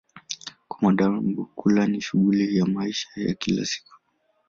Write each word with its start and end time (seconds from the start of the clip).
Kwa 0.67 0.77
wanadamu, 0.87 1.45
kula 1.55 1.87
ni 1.87 2.01
shughuli 2.01 2.57
ya 2.57 2.65
maisha 2.65 3.09
ya 3.15 3.33
kila 3.33 3.65
siku. 3.65 3.93